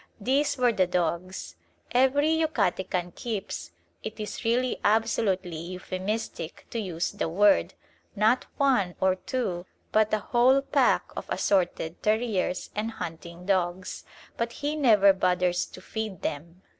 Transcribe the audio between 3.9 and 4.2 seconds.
it